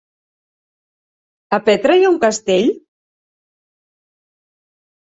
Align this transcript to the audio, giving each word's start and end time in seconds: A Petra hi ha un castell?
A 1.57 1.61
Petra 1.67 1.99
hi 1.99 2.09
ha 2.09 2.13
un 2.17 2.19
castell? 2.27 2.73